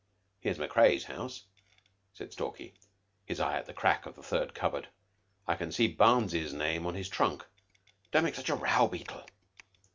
[0.39, 1.43] "Here's Macrea's house,"
[2.15, 2.73] said Stalky,
[3.23, 4.87] his eye at the crack of the third cupboard.
[5.47, 7.45] "I can see Barnes's name on his trunk.
[8.11, 9.27] Don't make such a row, Beetle!